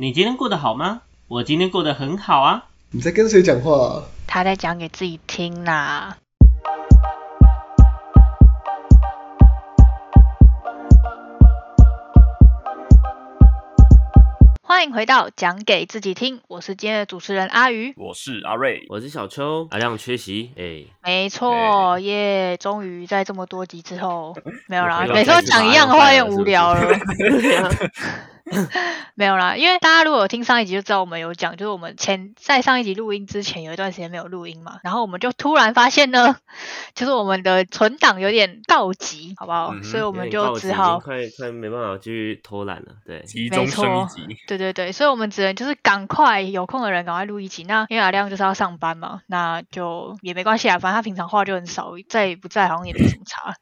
[0.00, 1.02] 你今天过得好吗？
[1.28, 2.64] 我今天过得很好啊。
[2.90, 4.02] 你在跟谁讲话、啊？
[4.26, 6.16] 他在讲给自己听啦。
[14.62, 17.92] 欢迎回到讲给自己听，我是今天的主持人阿鱼。
[17.98, 22.56] 我是阿瑞，我是小秋，阿亮缺席，哎，没错，耶！
[22.56, 24.34] 终于在这么多集之后，
[24.66, 26.80] 没有啦，每次都讲一样的话有点无聊了。
[28.50, 28.68] 是
[29.14, 36.36] 没有啦，因为大家如果有听上一集就知道我们有讲，就是我们前在上一集录音之前有一段时间没有录音嘛，然后我们就突然发现呢，
[36.94, 39.72] 就是我们的存档有点告急，好不好？
[39.74, 47.64] 嗯所以我们就只好快快没办法继续偷懒了，对，集中升一级，对对对，所以我们只能就是赶快有空的人赶快录一集。
[47.64, 53.54] 那因为阿亮就是要上班嘛，那就也没关系啊，反正他平常话就很少，在不在好像也没什么差。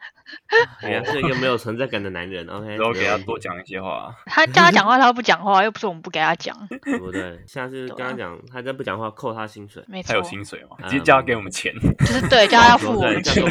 [0.81, 4.15] 哎呀，是一个没有存在感的男人，OK， 然后给他多讲一些话。
[4.27, 6.55] 他叫他讲话，他都不讲话，又不是我们不给他讲，
[6.85, 7.43] 对 不对？
[7.47, 9.83] 下次跟他讲，他再不讲话，扣他薪水。
[9.87, 10.77] 没错他有，薪水吗？
[10.83, 11.73] 啊直接叫他给我们钱。
[12.01, 13.45] 就是对，叫他要付我，们钱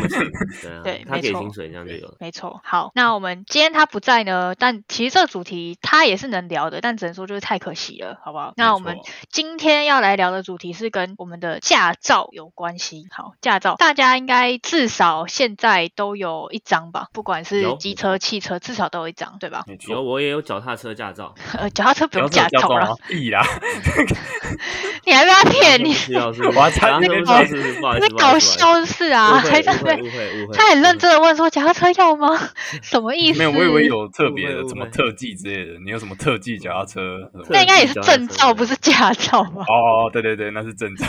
[0.83, 2.15] 对他给薪水，这样就有了。
[2.19, 8.53] 没错，好，那我们今天他不在呢，但其实这个主题他也是能聊的，但只能说就是太可惜了，好不好？
[8.55, 8.97] 那我们
[9.29, 13.07] 今天要来聊的主题是跟我们的驾照有关系。
[13.11, 19.63] 好，驾照大家应该至少现在都有一张吧，不管是机车、汽车，至少都有一张，对吧？
[19.67, 22.95] 没有，错，我也有脚踏车驾照， 呃，脚踏车不用驾照了驾照吗，？
[23.07, 23.43] 屁啦！
[25.05, 26.19] 你还被他骗你那
[28.17, 32.37] 搞笑是啊，还在那边，误会误会，他很认真的问说脚踏车要吗？
[32.81, 33.39] 什么意思？
[33.39, 35.79] 没有，我以为有特别的什么特技之类的。
[35.85, 37.01] 你有什么特技脚踏车？
[37.49, 39.63] 那应该也是证照，不是驾照吧？
[39.69, 41.05] 哦，对对对，那是证照。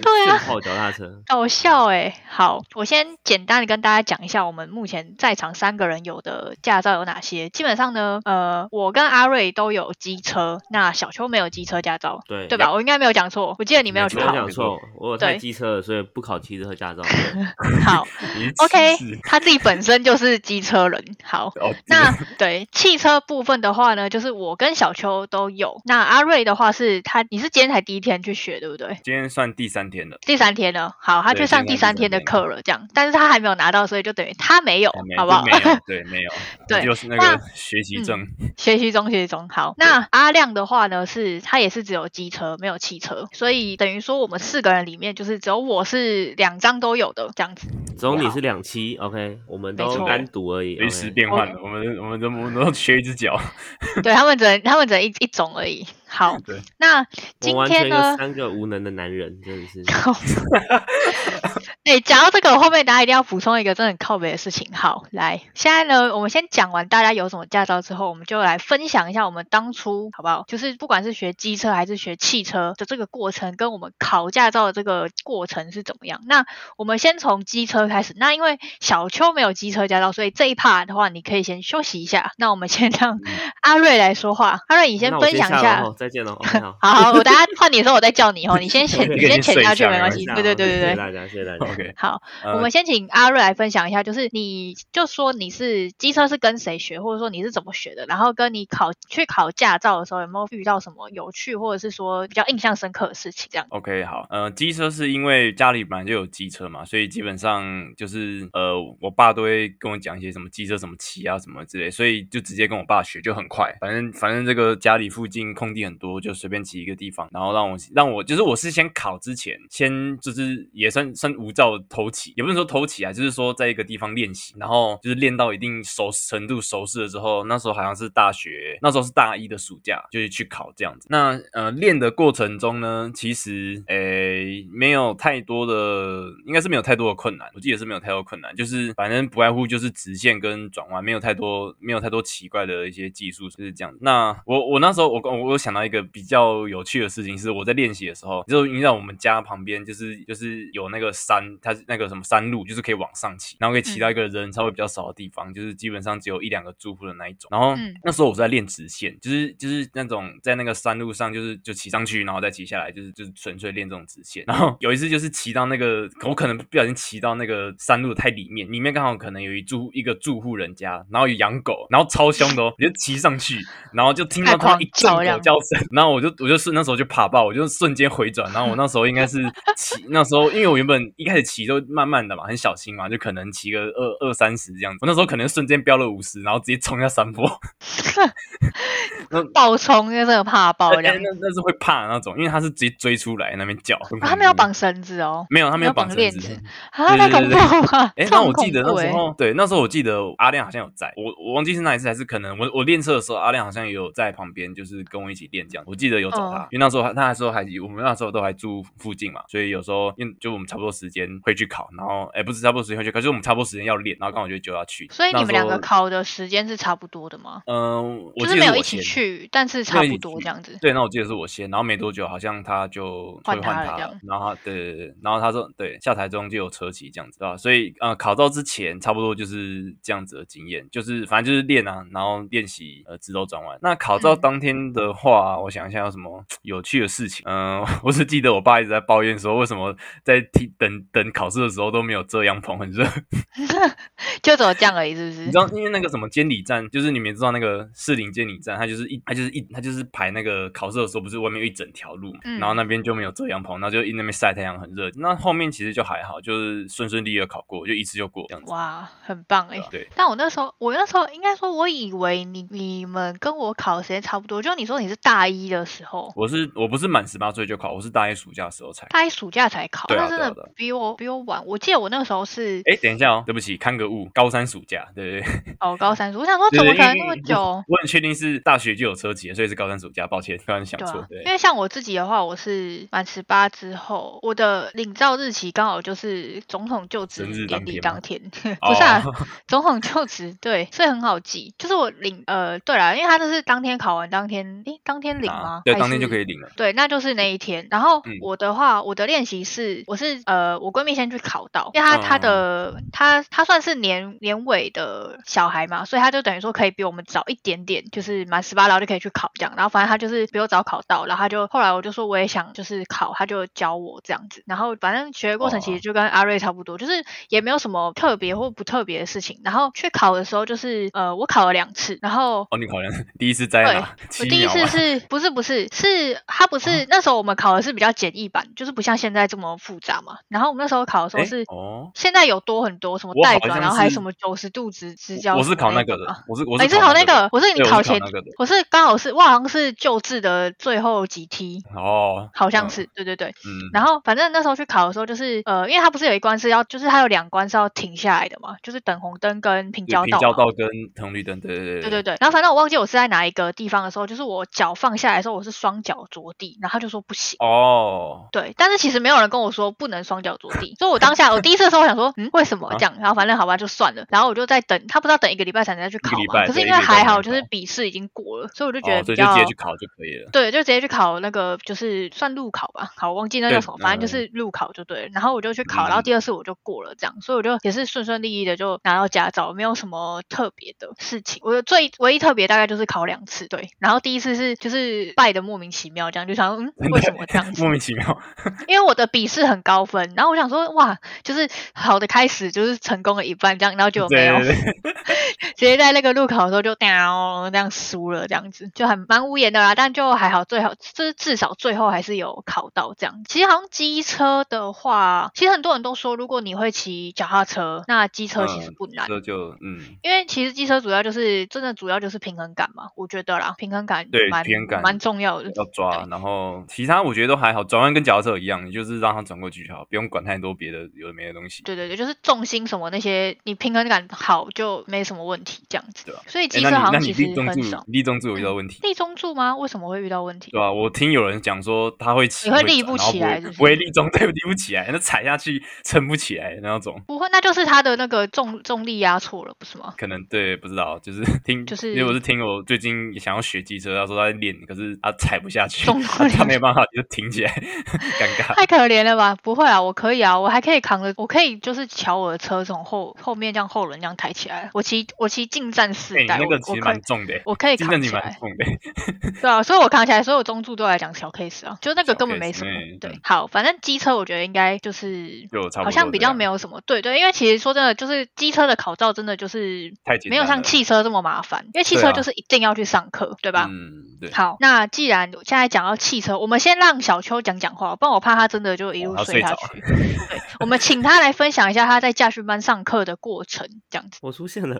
[0.00, 7.48] 对啊泡脚踏车，搞笑哎、好，我先简单的跟大家讲一下我们目前在场三个人有的驾照有哪些。
[7.48, 12.72] 基本上呢，呃，我跟阿瑞都有机车，那小秋没有机车驾照，对对吧？
[12.72, 14.34] 我应该没有讲错，我记得你没有去没有考。
[14.34, 17.02] 讲错，我有太对机车了，所以不考汽车驾照。
[17.84, 18.06] 好，
[18.64, 21.04] OK，他自己本身就是机车人。
[21.22, 25.80] 好，哦，那对汽车部分的话呢，就是我跟小秋都有。
[25.84, 28.98] 那阿瑞的话是他，你是今天才第一天去学，对不对？
[29.02, 35.44] 今天算第三天了，第三天了，好，他去上第三天的课了，这样，但是他还没有拿到，所以就等于他没有，好不好？
[35.44, 36.30] 没有，对，没有，
[36.68, 38.26] 对就是那那个学习证。
[38.56, 39.48] 学习中，学习中。
[39.48, 47.68] 好，那阿亮的话呢，是他也是只有机车，没有汽车，所以等于说我们四个人里面，就是只有我是两张都有的这样子。
[47.98, 50.76] 只有你是两期，OK，我们都单独而已。
[50.76, 53.38] 随时变换的，我们我们都我们都缺一只脚。
[54.02, 55.86] 对他们只能他们只能一一种而已。
[56.10, 57.04] 好，对，那
[57.38, 58.16] 今天呢？
[58.16, 59.82] 三个无能的男人，真的是。
[61.84, 64.72] 哎，讲到这个，我后面大家一定要补充一个真的很靠北的事情。
[64.72, 70.44] 好，来，现在呢，我们先讲完大家有什么驾照之后，我们就来分享一下我们当初好不好？
[70.48, 76.20] 就是不管是学机车还是学汽车的这个过程，跟我们考驾照的这个过程是怎么样。
[76.26, 78.14] 那我们先从机车开始。
[78.16, 82.32] 那因为小邱没有机车驾照，所以这一 part 的话，你可以先休息一下。
[82.36, 83.20] 那我们先让
[83.62, 84.60] 阿瑞来说话。
[84.68, 85.84] 阿瑞，你先分享一下。
[85.96, 86.32] 再见喽。
[86.32, 86.76] OK，好。
[86.80, 88.58] 好 好，我等下换你的时候我再叫你哦。
[88.60, 90.24] 你先潜，你先潜下去没关没关系。
[90.26, 90.96] 对对对对对谢谢。
[90.96, 91.72] 大家，谢谢大家。
[91.72, 103.48] OK，好，呃我们先请阿瑞来分享一下，就是你你就说你是机车是跟谁学，或者说你是怎么学的，然后跟你考去考驾照的时候有没有遇到什么有趣或者是说比较印象深刻的事情？
[103.50, 103.66] 这样。
[103.70, 107.64] OK，好，呃，机车是因为家里本来就有机车嘛，所以基本上
[107.96, 113.76] 就是呃，我爸都会跟我讲一些什么机车怎么骑啊什么之类，所以就直接跟我爸学，就很快。
[113.80, 131.06] 反正反正这个家里附近空地很多，就随便骑一个地方，然后让我让我就是我是先考之前，先就是也算算无照偷骑，也不能说偷骑啊，就是说在一个地方练习，然后就是练到一定熟程度熟识了之后，那时候好像是大学，那时候是大一的暑假，就是去考这样子。
[131.10, 143.98] 那呃练的过程中呢，其实诶没有太多的，应该是没有太多的困难，我记得是没有太多困难，就是反正不外乎就是直线跟转弯，没有太多没有太多奇怪的一些技术，就是这样子。
[144.00, 157.48] 那我我那时候我我有想到一个比较有趣的事情，是我在练习的时候，就你知道我们家旁边就是就是有那个山，它是那个什么山路，就是可以往上骑，然后可以骑到一个人稍微比较少的地方，就是基本上只有一两个住户的那一种。
[157.50, 164.44] 然后嗯那时候我是在练直线，就是就是那种在那个山路上，就是就骑上去，然后再骑下来，就是就是纯粹练这种直线。
[164.46, 173.58] 然后有一次就是骑到那个，我可能不小心骑到那个山路太里面，里面刚好可能有一住一个住户人家，然后有养狗，然后超凶的哦，我就骑上去，
[173.92, 179.42] 然后就听到他一阵狗叫声，然后我就我就顺那时候就怕爆，我就瞬间回转，然后我那时候应该是
[179.76, 187.48] 骑那时候，因为我原本一开始骑都慢慢的嘛，很小心嘛，就可能骑个二二三十这样子，我那时候可能瞬间飙了五十，然后直接冲下山坡。
[189.30, 193.98] 那爆冲就是个怕爆这样，那那是会怕的那种，因为他是直接追出来那边叫。
[194.20, 196.58] 他没有绑绳子哦，没有，他没有绑链子
[196.92, 198.12] 啊，太恐怖了。
[198.16, 205.84] 哎，那我记得那时候，对，那时候我记得阿亮好像有在，我我忘记是哪一次，还是可能我我练车的时候，阿亮好像也有在旁边，就是跟我一起练这样。
[205.86, 215.08] 我记得有找他，因为那时候他那时候还我们那时候都还住附近嘛，所以有时候因就我们差不多时间会去考，然后哎不是差不多时间会去，可是我们差不多时间要练，然后刚好就就要去。
[215.10, 217.62] 所以你们两个考的时间是差不多的吗？
[217.66, 220.76] 嗯，就是没有一起去，但是差不多这样子。
[220.80, 227.56] 对，那我记得是我先，然后没多久好像他就换他了，然后对对对，然后他说对下台中就有车骑这样子，对吧？
[227.56, 233.78] 所以呃考照之前差不多就是这样子的经验，就是反正就是练啊，然后练习呃直轴转弯。
[233.80, 237.42] 那考照当天的话，我想一下有什么有趣的事情。
[237.48, 239.94] 嗯， 我是记得我爸一直在抱怨说，为什么
[240.24, 243.04] 在听等等考试的时候都没有遮阳棚，很热，
[244.42, 245.40] 就只有这样而已，是不是？
[245.40, 255.10] 你知道，因为那个什么监理站，就是你们知道那个士林监理站，它就是一，它就是一，它就是排那个考试的时候，不是外面有一整条路嘛，然后那边就没有遮阳棚，然后就一那边晒太阳很热。
[255.16, 258.70] 那后面其实就还好，就是顺顺利利的考过，就一次就过这样子。
[258.70, 259.80] 哇，很棒哎。
[259.90, 260.08] 对。
[260.14, 269.06] 但我那时候，我那时候应该说，我以为你你们跟我考的时间差不多，就你说你是大一的时候，我是我不是满十八岁就考，我是大一暑假的时候才。
[269.08, 271.64] 大一暑假才考，那真的比我比我晚。
[271.66, 275.54] 我记得我那个时候是，哎，等一下哦，对不起，看个物，高三暑假，对不对？
[275.80, 277.82] 哦，高三暑，我想说怎么可能那么久？
[277.86, 280.26] 我很确定是大学就有车籍，所以是高三暑假。
[280.26, 281.24] 抱歉，刚刚想错。
[281.28, 289.22] 对，因为像我自己的话，我是满十八之后，我的领照日期刚好就是总统就职典礼当天， 不是啊，
[289.66, 291.74] 总统就职对，所以很好记。
[291.78, 295.82] 就是我领呃，对了，因为他就是当天考完当天，诶，当天领吗？
[295.84, 296.70] 对，当天就可以领了。
[296.76, 297.86] 对，那就是那一天。
[297.90, 309.74] 然后我的话，我的练习是，我是呃，我闺蜜先去考到，因为她她的她她算是年年尾的小孩嘛，所以他就等于说可以比我们早一点点，就是满十八然后就可以去考这样。
[309.76, 314.62] 然后反正他就是比我早考到，然后他就后来我就说我也想就是考，他就教我这样子。
[314.64, 319.60] 然后反正学的过程其实就跟阿瑞差不多，就是也没有什么特别或不特别的事情。
[319.64, 324.16] 然后去考的时候就是呃，我考了两次，然后哦，你考两次，第一次在哪？
[324.38, 330.38] 我第一次是不是不是是他不是那时候我们考的是比较简易版，就是不像现在这么复杂嘛。
[330.46, 335.56] 然后我们那时候考的时候是哦，现在有多很多什么带转，然后还有什么九十度直直角。
[335.56, 338.20] 我是考那个的，我是我是考那个，我是你考前，
[338.58, 343.90] 我是刚好是我好像是旧制的最后几梯哦，好像是对对对，嗯。
[343.92, 350.24] 然后反正那时候去考的时候，就是呃，因为它不是有一关是要，就是它有两关是要停下来的嘛，就是等红灯跟平交道。
[350.26, 350.88] 平交道跟
[351.20, 352.00] 红绿灯，对对对。
[352.00, 352.36] 对对对。
[352.40, 358.48] 然后反正我忘记我是在哪一个地方的时候，就是我脚放下来的时候，我是双脚着地，然后他就说不行哦。
[358.52, 363.14] 对，但是其实没有人跟我说不能双脚着地， 所以我当下我第一次的时候我想说，嗯，为什么这样？
[363.18, 364.26] 然后反正好吧，就算了。
[364.30, 366.66] 然后我就在等，他不知道等一个礼拜才能再去考嘛。
[366.66, 370.50] 可是因为还好，就是笔试已经过了，所以我就觉得比较直接去考就可以了。
[370.50, 373.12] 对，就直接去考那个就是算路考吧。
[373.16, 375.28] 好，我忘记那叫什么，反正就是路考就对了。
[375.32, 381.60] 然后我就去考，然后第二次我就过了，这样，所以我就也是顺顺利利的就拿到驾照，没有什么特别的事情。
[381.62, 383.88] 我的最唯一特别大概就是考两次，对。
[383.98, 387.82] 然后第一次是就是败的莫名其妙，这样就想嗯为什么这样子？
[387.84, 388.38] 莫名其妙，
[388.88, 394.58] 因为我的笔试很高分，然后我想说哇，就是好的开始就是成功了一半这样，然后就没有，
[395.76, 399.94] 直接在那个路口的时候就喵这样输了，这样子就很蛮无言的啦。
[399.94, 403.42] 但就还好，最好就是至少最后还是有考到这样。
[403.48, 409.26] 其实好像机车的话，其实很多人都说，如果你会骑脚踏车，那机车其实不难。
[409.28, 416.26] 这就嗯，因为其实机车主要就是真的主要就是平衡感嘛，我觉得啦，平衡感对蛮平衡感蛮重要的，要抓。
[416.30, 421.82] 然后其他我觉得都还好，转弯跟脚踏车一样，你就是让它转过去就好，不用管太多别的有的没的东西。
[421.82, 426.24] 对对对，就是重心什么那些，你平衡感好就没什么问题，这样子。
[426.26, 426.40] 对啊？
[426.46, 428.04] 所以机车好像其实很少。
[428.08, 428.98] 立中柱有遇到问题？
[429.02, 429.76] 立中柱吗？
[429.76, 430.70] 为什么会遇到问题？
[430.70, 430.90] 对啊？
[430.90, 437.20] 我听有人讲说他会起，你会立不起来，不会立中，对，立不起来， 那踩下去撑不起来那种。
[437.26, 440.14] 不会，那就是他的那个重重力压错了，不是吗？
[440.16, 446.06] 可能对，不知道，就是 听，就是因为我是听我最近想要学机车，他说他在练，可是他踩不下去，
[446.56, 448.74] 他没有办法就停起来，尴尬。
[448.74, 449.56] 太可怜了吧？
[449.62, 454.90] 不会啊，我可以啊，我还可以扛着，我可以就是瞧我的车从后后面这样后轮这样抬起来。
[454.92, 458.58] 我骑我骑近战四代，那个其实蛮重的，我可以扛起来。
[459.60, 462.90] 对啊，所以我扛起来，所有中柱对我来讲小 case 啊，就那个根本没什么。
[463.20, 465.68] 对嗯，好，反正机车我觉得应该就是
[466.02, 470.12] 好像比较没有什么，对对，因为其实说真的，就是机车的考照真的就是
[470.48, 473.88] 没有像汽车这么麻烦，因为汽车就是一定要去上课，对吧？
[473.90, 480.00] 嗯，对，好，那既然现在讲到汽车，我们先让小邱讲讲话，不然我怕他真的就一路睡下去。
[480.00, 484.38] 对，我们请他来分享一下他在驾训班上课的过程，这样子。
[484.40, 484.98] 我出现了，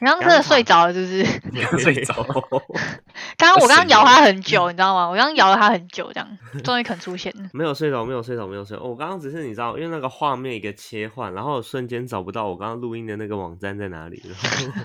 [0.00, 1.40] 你刚刚真的 睡着了，是不是？
[1.52, 2.14] 你要睡着。
[3.36, 5.06] 刚刚我刚刚神摇游他很久，你知道吗？
[5.06, 7.50] 我刚刚摇了他很久，这样终于肯出现了。
[7.52, 8.82] 没有睡着，没有睡着，没有睡着。
[8.82, 14.82] 我刚刚只是你知道，因为那个画面一个切换，然后我瞬间找不到我刚刚录音的那个网站在哪里，然后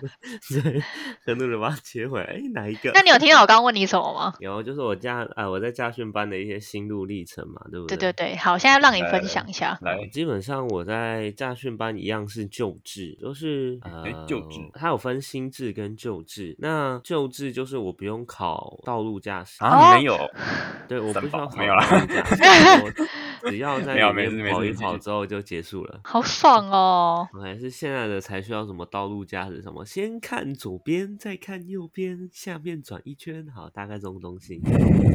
[0.61, 0.83] 对，
[1.25, 2.25] 很努力把它切回来。
[2.25, 2.91] 哎，哪一个？
[2.93, 4.33] 那你有听到我刚刚问你什么吗？
[4.39, 9.77] 有，就是我驾呃我在驾训班的一些心路历程嘛，对不对对对对，好，现在让你分享一下。
[9.81, 16.55] 来，基本上我在驾训班一样是救治，就是呃诶旧制它有分新制跟旧制。
[16.59, 20.17] 那旧制就是我不用考道路驾驶，哦啊，你没有，
[20.87, 22.43] 对，我不需要考道路驾驶，
[22.83, 22.91] 我
[23.49, 25.99] 只要在里面跑一跑之后就结束了。
[26.03, 34.61] 好爽哦！OK，是现在的才需要什么道路驾驶，什么先看左边，再看右边，下面转一圈，好，大概这种东西。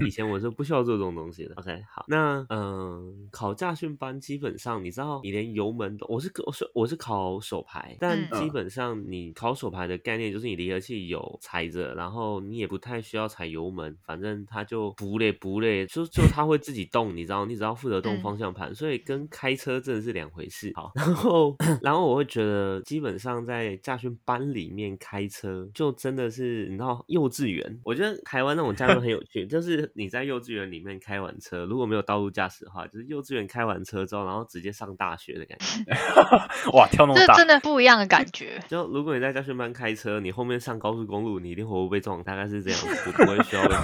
[0.04, 1.54] 以前我是不需要做这种东西的。
[1.56, 20.70] OK，好，那嗯，考驾训班基本上你知道，你连油门都，我是我是我是考手牌，但嗯基本上你考手牌的概念就是你离合器有踩着，然后你也不太需要踩油门，反正它就不累不累，就就它会自己动，你知道，你只要负责动嗯方向盘，所以跟开车真的是两回事。
[20.74, 27.80] 好，然后然后我会觉得，基本上在驾训班里面开车，就真的是你知道幼稚园。
[27.84, 35.84] 我觉得台湾那种驾训很有趣，就是你在幼稚园里面开完车，如果没有道路驾驶的话，就是幼稚园开完车之后，然后直接上大学的感觉。
[36.76, 38.62] 哇，跳那么大，这真的不一样的感觉。
[38.68, 43.74] 就如果你在驾训班开车，你后面上高速公路，你一定活不被撞，大概是这样子，不不会需要被。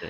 [0.00, 0.08] 对，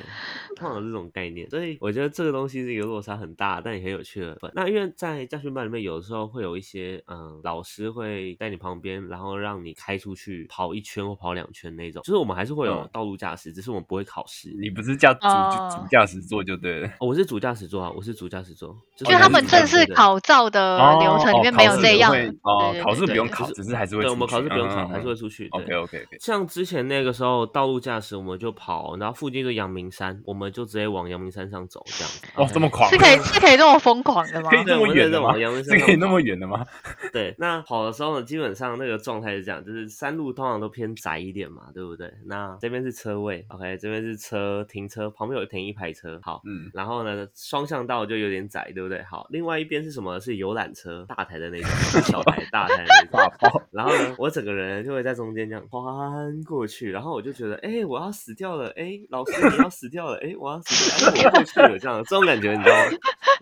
[0.56, 4.50] 通常这种概念，所以我觉得这个东西是一个落差很大，但也很有趣的分。
[4.54, 12.02] 那因为在驾训班里面，有的时候会有一些嗯老师会在你旁边，然后让你开出去跑一圈或跑两圈那种。
[12.02, 14.50] 就是我们还是会有嗯道路驾驶，只是我们不会考试。
[14.60, 16.88] 你不是叫主哦主驾驶座就对了。
[16.98, 20.18] 哦我是主驾驶座啊，我是主驾驶座，就就是他们正式考。
[20.20, 22.10] 照的流程里面没有这样。
[22.10, 25.14] 对哦，考试对对不用考，只是还是会对，我们考试不用考，嗯还是会。
[25.20, 25.50] 出去。
[25.50, 26.16] 对 OK OK OK。
[26.18, 32.20] 像之前那个时候道路驾驶，我们就跑，然后附近就阳明山，我们就直接往阳明山上走，这样子。
[32.36, 34.56] 哇，OK 这么狂是，可以是可以这么疯狂的吗可？
[34.56, 35.32] 以这么远的吗？
[35.32, 36.64] 对我们在往阳明山是可以那么远的吗？
[37.12, 42.08] 对，那跑的时候呢，基本上那个状态是这样，就是山路通常都偏窄一点嘛，对不对？
[42.26, 46.40] 那这边是车位，OK，这边是车停车，旁边有停一排车，好。
[46.46, 49.02] 嗯，然后呢，双向道就有点窄，对不对？
[49.02, 50.20] 好，另外一边是什么？
[50.20, 51.70] 是游览车，大台的那种，
[52.02, 53.10] 小台、大台的那种。
[53.12, 53.62] 大炮。
[53.70, 62.82] 然后呢，我整个人就会在中间这样翻过去，然后我就觉得，哎、我要死掉了，哎、老师你要死掉了，哎、我要死掉了，哎、我过去了，这样这种感觉，你知道吗？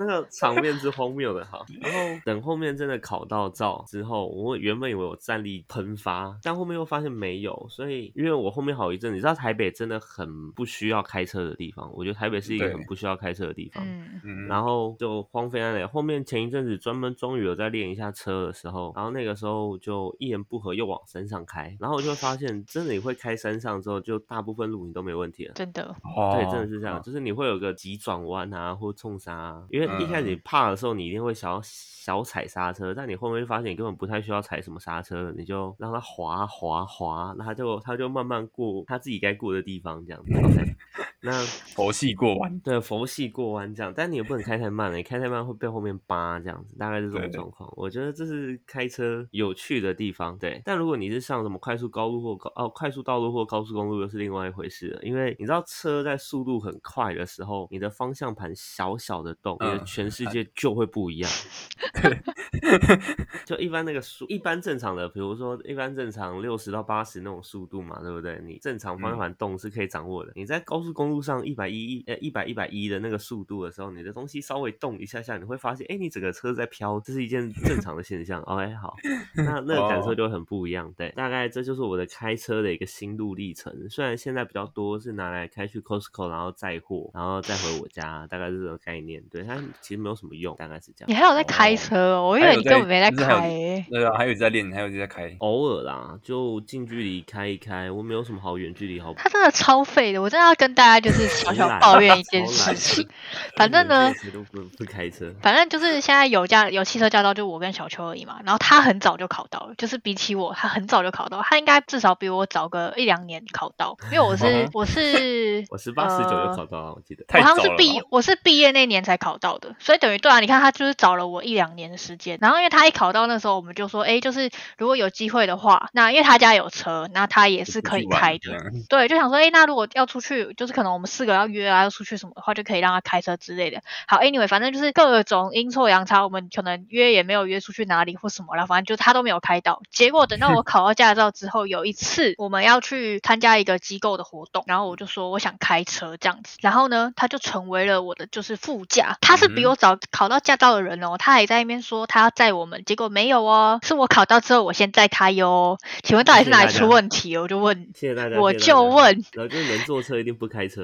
[0.00, 1.64] 那个场面是荒谬的哈。
[1.80, 13.84] 然后等后面真的考到照之后，我原本以为我战力喷发，但后面又发现没有，所以因为我后面好一阵，你知道台北真的很不需要开车的地方，我觉得台北是一个很不需要开车的地方。
[13.84, 15.84] 嗯，嗯，然后就荒废在那里。
[15.84, 25.54] 后面前一阵子专门终于有在练一下车的时候，然后那个时候就一言不合又往山上开，然后我就会发现，真的你会开山上之后，就大部分路你都没问题了。
[25.54, 25.82] 真的。
[26.16, 40.32] 哦对，真的是这样，就是你会有个急转弯啊，或冲刹啊，因为一开始你怕的时候，你一定会想要小踩刹车，但你后面会发现你根本不太需要踩什么刹车，你就让它滑滑滑，那它就它就慢慢过它自己该过的地方，这样子。
[41.22, 41.32] 那
[41.74, 42.58] 佛系过弯。
[42.60, 47.72] 对，佛系过弯这样，但你也不能开太慢了，你开太慢会被后面扒这样子，大概是这种状况。
[47.76, 50.62] 我觉得这是开车有趣的地方，对。
[50.64, 55.02] 但如果你是上什么快速高路或高哦快速道路或高速公路，又是另外一回事了。
[55.02, 61.30] 因为你知道车在速度很快的时候，你的方向盘小小的动，你的嗯全世界就会不一样。
[63.44, 68.40] 就一般那个速，一般正常的，比如说一般正常六十到八十那种速度嘛，对不对？
[68.44, 70.32] 你正常方向盘动是可以掌握的。
[70.34, 78.40] 你在高速公路上一百一呃一百一百一的那个速度的时候，你的东西稍微动一下下，你会发现，哎，你整个车在飘，这是一件正常的现象。
[78.42, 78.94] OK，好，
[79.36, 80.92] 那那个感受就会很不一样。
[80.96, 83.72] 对，大概这就是我的开车的一个心路历程。
[83.88, 89.22] 虽然现在比较多是拿来开去 Costco，然后载货，然后再回我家，大概是这种概念。
[89.30, 91.14] 对，它其实没有什么用，大概是这样你。
[91.14, 92.28] 还有在开车哦？
[92.28, 93.86] 我以为你根本没在开欸。
[93.90, 95.36] 对啊，还有在练，还有在开。
[95.40, 99.14] 偶尔啦，就近距离开一开，我没有什么好远距离好。
[99.14, 103.08] 他真的超废的，我真的要跟大家概就是 小小抱怨一件事情。
[103.56, 104.12] 反正呢
[104.52, 108.38] 不不开车，反正就是现在有驾有汽车驾照，就我跟小秋而已嘛。
[108.44, 117.24] 然后他很早就考到了，就是比起我，他很早就考到，他应该至少比我早个一两年考到，因为我是我是 我十八十九就呃考到了，我记得。
[117.28, 122.38] 好像是毕我是毕业那年才考到的，所以等于对啊，你看他就是早了我一两年的时间。
[122.40, 128.72] 然后因为他一考到那时候，我们就说，哎，就是如果有机会的话，那因为他家有车，那他也是可以开的。
[128.88, 133.82] 对，就想说，哎，那如果要出去，就是可能我们四个要约啊，要出去什么的话，就可以让他开车之类的。
[134.06, 139.82] 好，anyway，反正就是各种阴错阳差，我们可能约也没有约出去哪里或什么了，反正就他都没有开到。
[139.90, 155.78] 结果等到我考到驾照之后，有一次我们要去参加一个机构的活动，然后我就说我想开车这样子，然后呢，他就成为了我的就是副驾，他是比嗯我早考到驾照的人哦，他还在那边说他要载我们，结果没有哦，是我考到之后我先载他哟。
[156.02, 157.36] 请问到底是哪里出问题？
[157.36, 157.88] 我就问。
[157.94, 160.77] 谢谢大家，我就问，然后就是能坐车一定不开车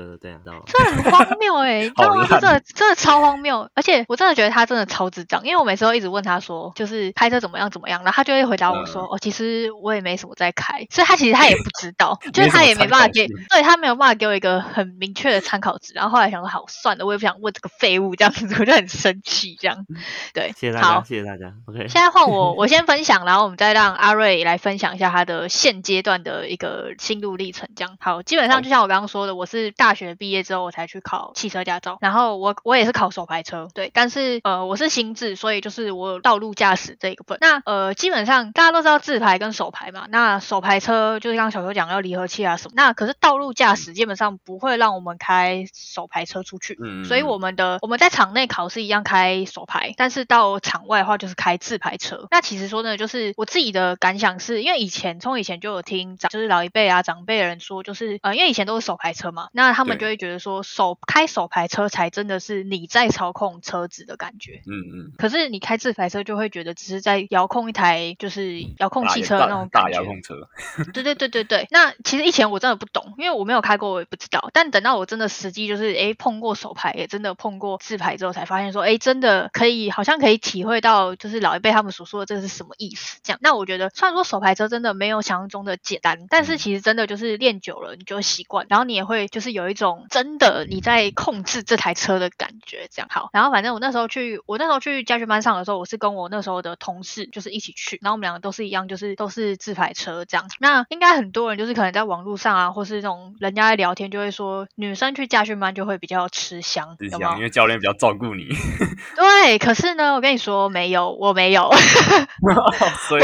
[0.67, 2.27] 这很荒谬哎、你知道吗？
[2.29, 19.85] 这真的真的超荒谬，而且我真的觉得他真的超智障，因为我每次都一直问他说，就是开车怎么样怎么样，然后他就会回答我说，嗯哦，其实我也没什么在开，所以他其实他也不知道， 就是他也没办法给对他没有办法给我一个很明确的参考值，然后后来想说，好算了，我也不想问这个废物这样子， 我就很生气这样，
[20.33, 21.05] 对，谢谢大家，好。
[21.05, 21.53] 谢谢大家。
[21.67, 27.69] OK， 现在换我，我先分享，然后我们再让阿瑞来分享一下他的现阶段的一个心路历程。
[27.77, 37.37] 这样好，基本上就像我刚刚说的，我是大学毕业之后我才去考汽车驾照，然后我我也是考手牌车，对，但是呃我是新制，所以就是我有道路驾驶这一个分。
[37.41, 52.29] 那呃基本上大家都知道自排跟手排嘛，那手牌车就是刚刚小球讲要离合器啊什么，那可是道路驾驶基本上不会让我们开手牌车出去，嗯，所以我们的我们在场内考试一样开手牌，但是到场外的话就是开自排车。
[52.31, 64.62] 那其实说呢，就是我自己的感想是，因为以前从以前就有听长就是老一辈啊长辈的人说，就是呃因为以前都是手牌车嘛，那他们就会觉得说手开手排车才真的是你在操控车子的感觉。
[64.66, 70.49] 嗯嗯，可是你开自排车就会觉得只是在遥控一台就是遥控汽车的那种大遥，控车，
[70.93, 74.50] 对对对对对，那其实以前我真的不懂，因为我没有开过，我也不知道。
[74.52, 83.19] 但等到我真的实际就是哎碰过手排，也真的碰过自排之后，才发现说，哎真的可以，好像可以体会到，就是老一辈他们所说的这是什么意思。
[83.23, 92.89] 这样，那我觉得虽然说手排车真的没有想象中的简单，但是嗯其实真的就是练久了，你就会习惯，然后你也会就是有一种真的你在控制这台车的感觉。
[92.91, 100.49] 这样好，然后反正我那时候去，我那时候去家训班上的时候，我是跟我那时候的同事就是一起去，然后我们两个都是一样，就是都是自排车这样。
[100.61, 107.43] 那应该很多人就是可能在网络上啊，或是那种人家在聊天就会说，女生去家训班就会比较吃香，有没有是这样，因？
[107.43, 108.49] 为教练比较照顾你，
[109.17, 111.71] 对，可是呢，我跟你说没有，我没有，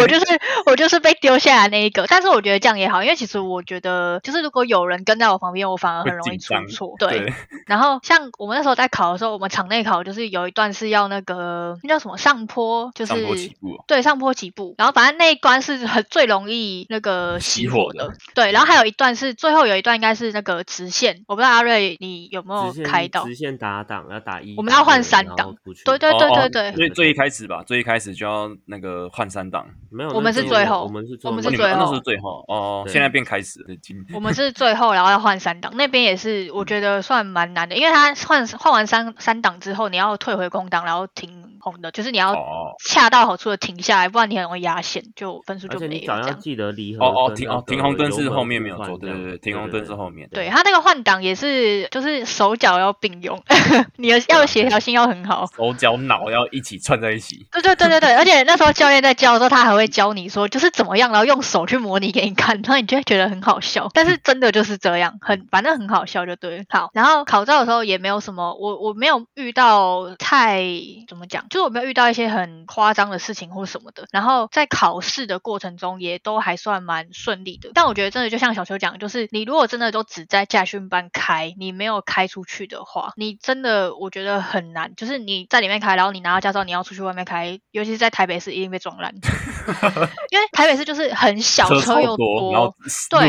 [0.00, 0.26] 我就是
[0.66, 2.06] 我就是被丢下来那一个。
[2.06, 6.94] 但是我觉得这样也好，因为其实我觉得就是如果有人跟在我旁边，我反而会很容易出错。
[6.98, 7.32] 对，
[7.66, 23.24] 然后像我们那时候在考的时候，我们场内考就是有一段是要那个那叫什么上坡，就是上坡起步哦，对，上坡起步，然后反正那一关是很最容易那个熄火的的，对，然后还有一段是最后有一段应该是那个直线，我不知道阿瑞你有没有开到？
[23.24, 25.54] 直线打档要打一，我们要换三档
[25.84, 33.64] 对对对对对最最一开始吧，最一开始就要那个换三档，没有，我们是最后我们是我们哦是最后那是最后哦，现在变开始
[34.12, 46.40] 我们是最后，然后要换三档，那边也也是我觉得算蛮难的，因为他换换完三三档之后，你要退回空档，然后停红的，就是你要哦恰到好处的停下来，不然你很容易压线，就分数而就且你早要没了这样。
[46.40, 53.40] 记得离合哦哦停哦停红灯是后面没有做，对对对，停红灯是后面，对他那个换挡也是，就是手脚要并用，
[53.96, 55.46] 你的要协调性要很好。
[55.56, 63.88] 手脚脑要一起串在一起，对对对对对，而且那时候教练在教的时候，他还会教你说就是怎么样，然后用手去模拟给你看，然后你就会觉得很好笑。
[63.94, 66.64] 但是真的就是这样，很反正很好笑就对。
[66.68, 70.64] 好，然后考照的时候也没有什么，我我没有遇到太
[71.08, 74.06] 怎么讲，就是我没有遇到一些很夸张的事情或什么的。
[74.10, 77.70] 然后在考试的过程中也都还算蛮顺利的。
[77.74, 84.94] 但我觉得真的就像小秋讲，就是你如果真的都只在驾训班开，你没有开出去的话，你真的我觉得很难。
[84.94, 89.12] 就是你在里面开，然后你拿到驾照，你要出去外面开，尤其是在台北市一定被撞烂，
[90.30, 92.74] 因为台北市就是很小，车又多，然后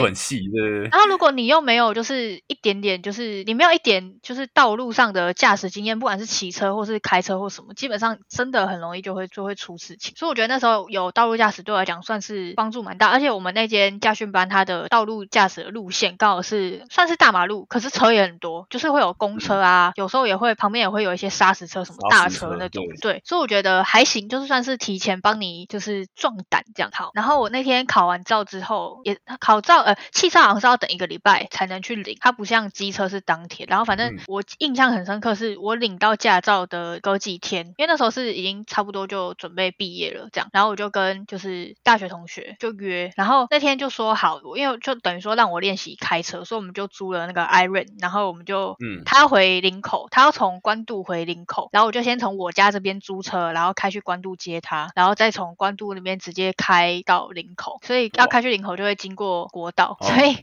[0.03, 10.13] 很细，对对对，然后如果你又没有就是一点点，就是你没有一点就是道路上的驾驶经验，不管是骑车或是开车或什么，基本上真的很容易就会就会出事情。
[10.15, 27.11] 所以我觉得那时候有道路驾驶对我来讲算是帮助蛮大，而且我们那间驾训班它的道路驾驶的路线刚好是算是大马路，可是车也很多，就是会有公车啊，有时候也会旁边也会有一些砂石车什么大车那种，对，所以我觉得还行，就是算是提前帮你就是壮胆这样好。
[27.13, 33.67] 然后我那天考完照之后，也考照呃汽车好像是要等一个礼拜才能去领，它不像机车是当天。
[33.69, 60.37] 然后反正我印象很深刻，是我领到驾照的隔几天，因为那时候是已经差不多就准备毕业了这样，然后我就跟就是大学同学就约，然后那天就说好，因为就等于说让我练习开车，所以我们就租了那个 iRent，然后我们就嗯，他要回林口，他要从关渡回林口，然后我就先从我家这边租车，然后开去关渡接他，然后再从关渡那边直接开到林口，所以要开去林口就会经过国道，所以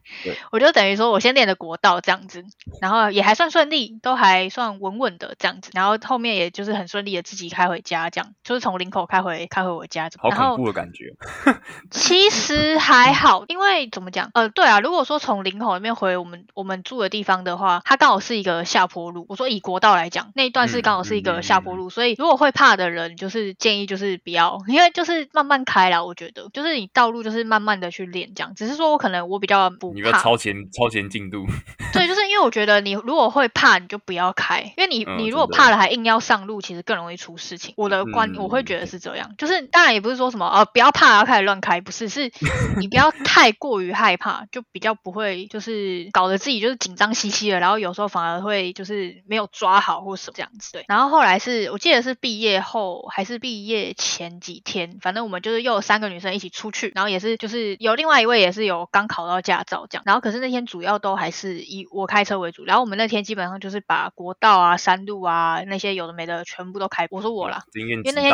[0.52, 2.44] 我就等于说我先练的国道这样子，
[2.80, 11.14] 然后也还算顺利，都还算稳稳的这样子，然后后面也就是很顺利的自己开回家，这样就是从林口开回开回我家，好恐怖的感觉。
[11.90, 14.30] 其实还好，因为怎么讲？
[14.34, 19.26] 呃，对啊，如果说从林口那边回我们我们住的地方的话，它刚好是一个下坡路。
[19.28, 26.02] 我说以国道来讲，那一段是刚好是一个下坡路，所以如果会怕的人，就是建议就是不要，因为就是慢慢开啦。
[26.04, 28.54] 我觉得就是你道路就是慢慢的去练这样。
[28.54, 31.46] 只是说我可能我比较不怕超前超前进度。
[31.92, 37.74] 对，就是因为我觉得你如果会怕，你就不要开，因为你你如果怕了还硬要上路，其实更容易出事情。
[37.76, 42.30] 我的观我会觉得是这样，就是当然也不是说什么呃不要怕要开始乱开，不是，是
[42.78, 50.70] 你不要太过于害怕，就比较不会就是搞得自己就是紧张兮兮的，然后有时候反而会就是没有抓好或什么这样子。
[50.70, 68.32] 对，然后后来是我记得是毕业后还是毕业前几天，反正我们就是又有三个女生一起出去，然后也是就是有另外一位也是有刚考到驾照这样，然后可是那天主要都还是以我开车为主，然后我们那天基本上就是把国道啊、山路啊那些有的没的全部都开，我说我啦，因为那天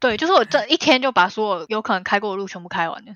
[0.00, 3.12] 对，就是我这一天就把所有有可能开过的路全部开完了，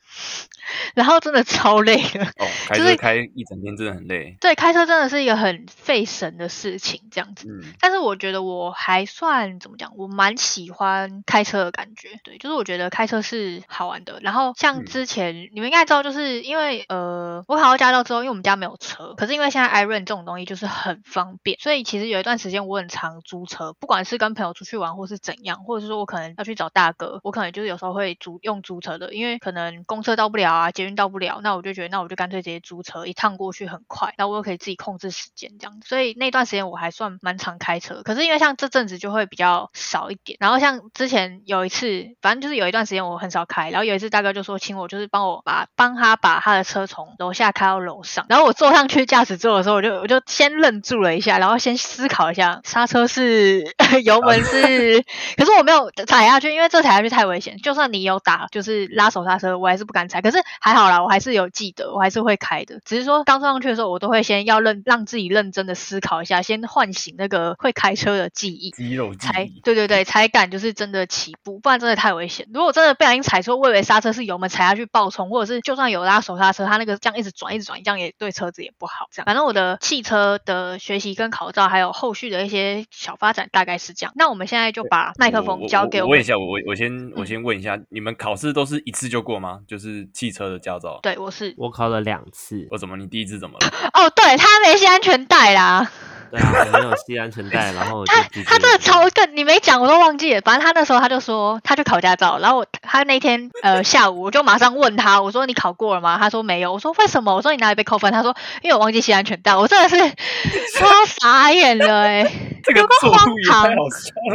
[0.95, 2.25] 然后真的超累的。
[2.25, 4.37] 哦， 开车开一整天真的很累。
[4.41, 7.49] 对，开车真的是一个很费神的事情，这样子。
[7.49, 7.73] 嗯。
[7.81, 12.11] 但是我觉得我还算怎么讲，我蛮喜欢开车的感觉。
[12.23, 14.19] 对，就是我觉得开车是好玩的。
[14.23, 35.89] 然后像之前你们应该知道，就是因为呃，我考到驾照之后，因为我们家没有车，可是因为现在 iRent 这种种东西就是很方便，所以其实有一段时间我很常租车，不管是跟朋友出去玩或是怎样，或者是说我可能要去找大哥，我可能就是有时候会租用租车的，因为可能公车到不了啊，捷运到不了，那我就觉得那我就干脆直接租车，一趟过去很快，那我又可以自己控制时间这样子。
[35.89, 40.37] 所以那段时间我还算蛮常开车，可是因为像这阵子就会比较少一点。
[40.41, 53.65] 然后像之前有一次，反正就是有一段时间我很少开，然后有一次大哥就说请我就是帮我把帮他把他的车从楼下开到楼上，然后我坐上去驾驶座的时候，我就就先愣住了一下，然后先思考一下刹车是
[54.05, 55.05] 油门是，
[55.37, 57.57] 可是我没有踩下去，因为这踩下去太危险。
[57.59, 60.21] 就算你有打就是拉手刹车，我还是不敢踩。
[60.21, 62.81] 可是还好啦，我还是有记得，我还是会开的。
[62.85, 69.61] 只是说刚坐上去的时候，我都会先要认让自己认真的思考一下，先唤醒那个会开车的记忆，肌肉记忆。
[69.61, 72.47] 对对对，才敢就是真的起步，不然真的太危险。
[72.53, 79.09] 如果真的不小心踩错，我以为刹车是油门踩下去爆冲，或者是就算有拉手刹车，它那个这样一直转一直转，这样也对车子也不好。
[79.13, 84.13] 这样，反正我的汽车的学习跟考照，还有后续的一些小发展，大概是这样。
[84.15, 86.09] 那我们现在就把麦克风交给我。
[86.09, 89.59] 问一下，我我我先我先问一下，你们考试都是一次就过吗？
[89.67, 91.01] 就是汽车的驾照？
[91.03, 92.69] 对，我是我考了两次。
[92.71, 92.97] 我怎么？
[92.97, 93.67] 你第一次怎么了？
[93.93, 95.91] 哦，对他没系安全带啦。
[96.31, 100.41] 对啊，没有系安全带，然后他他真的超更，你没讲我都忘记了。
[100.43, 106.19] 反正他那时候他就说他去考驾照，然后我他那天呃下午我就马上问他，我说你考过了吗？
[106.19, 106.73] 他说没有。
[106.73, 107.35] 我说为什么？
[107.35, 108.13] 我说你哪里被扣分？
[108.13, 109.55] 他说因为我忘记系安全带。
[109.57, 109.97] 我真的是
[110.79, 112.25] 超傻眼了哎，
[112.63, 113.69] 这个荒唐。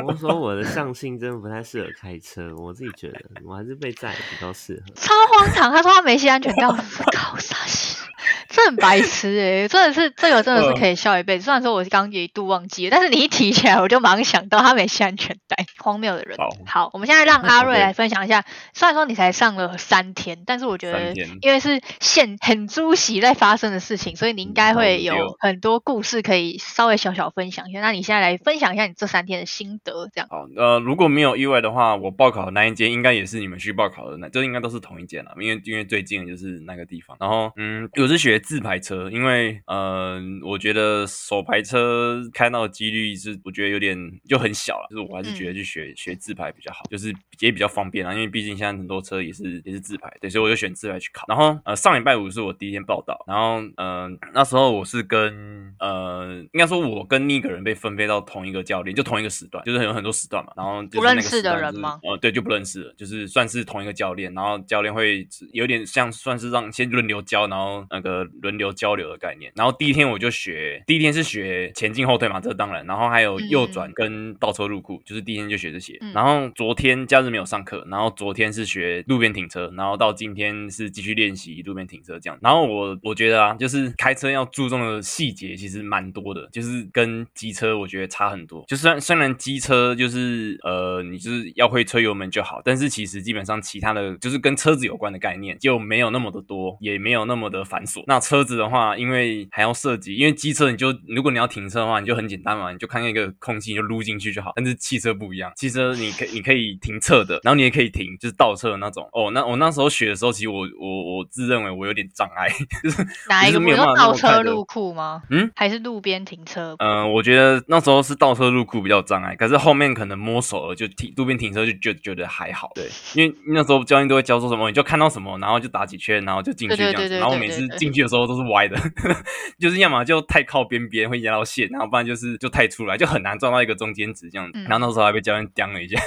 [0.06, 4.94] 我说我的相性真的不太适合开车，我自己觉得我还是被载比较适合。
[4.96, 8.03] 超荒唐，他说他没系安全带，考啥戏？
[8.50, 11.46] 这很白痴哎，真的是这个真的是可以笑一辈子。
[11.46, 16.38] 虽然说我刚一度忘记了，但是你一提起来，我就马上想到他没系安全带，荒谬的人。
[16.66, 18.44] 好，我们现在让阿瑞 来分享一下。
[18.74, 27.82] 虽然说你才上了三天，但是我觉得因为是现很猪袭在发生的事情，所以你应该会有很多故事可以稍微小小分享一下。
[27.82, 30.28] 那你现在来分享一下你这三天的心得，这样。
[30.30, 37.18] 好，呃，如果没有意外的话，我报考的那一间应该也是你们去报考的那，这应该都是同一间了，因为因为最近就是那个地方。
[37.20, 38.54] 然后，嗯，我是学自。
[38.54, 43.98] 自排车，因为呃，我觉得手排车开到的几率是我觉得有点
[44.30, 51.26] 就很小了，就是我还是觉得去学、学自排比较好，就是也比较方便啊，因为毕竟现在很多车也是也是自排，对，所以我就选自排去考。
[51.28, 69.52] 然后呃，上礼拜五是我第一天报道，然后呃那时候我是跟呃应该说我跟另一个人被分配到同一个教练，就同一个时段，就是有很多时段嘛，然后就是不认识的人吗呃，对，就不认识了，就是算是同一个教练，然后教练会有点像算是让先轮流教，然后那个轮流交流的概念。
[69.56, 75.98] 然后第一天我就学，第一天是学前进后退嘛，这当然，然后还有右转跟倒车入库，就是第一天就学这些。
[76.02, 82.38] 嗯然后昨天假日没有上课，然后昨天是学路边停车，然后到今天是继续练习路边停车这样。
[82.42, 88.64] 然后我我觉得啊，就是开车要注重的细节其实蛮多的，就是跟机车我觉得差很多。
[88.68, 98.04] 就虽然虽然机车就是呃你就是要会吹油门就好，但是其实基本上其他的就是跟车子有关的概念就没有那么的多，也没有那么的繁琐。
[98.08, 104.54] 那车子的话，因为还要设计，因为机车你就如果你要停车的话，你就很简单嘛，你就看那个空隙你就撸进去就好。
[104.56, 109.08] 但是汽车不一样，汽车你可以你可以停侧的，然后你也可以停就是倒车的那种。
[109.14, 112.50] 哦，那我那时候学的时候，其实我我我自认为我有点障碍，
[112.84, 113.54] 就是哪一个？
[113.54, 115.22] 就是没有办法倒车入库吗？
[115.30, 116.76] 嗯，还是路边停车？
[116.80, 122.72] 嗯、我觉得那时候是倒车入库比较有障碍，可是后面可能摸熟了，就停路边停车就觉觉得还好。
[122.76, 126.98] 对，因为那时候教练都会教说什么，你就看到什么，然后就打几圈，然后就进去这样子。
[126.98, 128.78] 对对对对然后我每次进去的时候都是歪的，
[129.60, 134.60] 就是要么就太靠边边会压到线，然后不然就是就太出来，就很难撞到一个中间值这样子。
[134.60, 136.00] 嗯然后那时候还被教练刁了一下。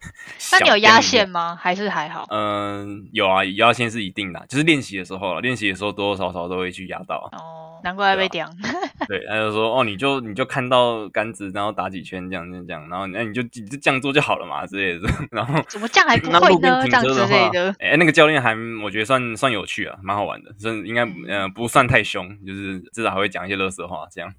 [0.52, 1.56] 那你有压线吗？
[1.60, 2.26] 还是还好？
[2.30, 7.38] 嗯，有啊，压线是一定的，就是练习的时候了，练习的时候多多少少都会去压到啊。
[7.38, 8.50] 哦，难怪被对刁。
[9.08, 15.08] 对，他就说哦，你就你就看到杆子，然后打几圈这样这样这样，然后那你就你就这样做就好了嘛之类的。
[15.30, 16.82] 然后怎么这样还不会呢？
[16.86, 17.74] 这样之类的，。
[17.78, 24.32] 哎、那个教练还我觉得算算有趣啊，蛮好玩的，真的应该嗯呃不算太凶，就是至少还会讲一些乐色话这样。